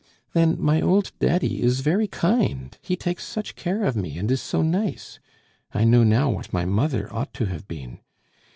Then 0.33 0.59
my 0.59 0.81
old 0.81 1.11
Daddy 1.19 1.61
is 1.61 1.81
very 1.81 2.07
kind; 2.07 2.75
he 2.81 2.95
takes 2.95 3.23
such 3.23 3.55
care 3.55 3.83
of 3.83 3.95
me, 3.95 4.17
and 4.17 4.31
is 4.31 4.41
so 4.41 4.63
nice; 4.63 5.19
I 5.75 5.83
know 5.83 6.03
now 6.03 6.31
what 6.31 6.51
my 6.51 6.65
mother 6.65 7.07
ought 7.13 7.35
to 7.35 7.45
have 7.45 7.67
been. 7.67 7.99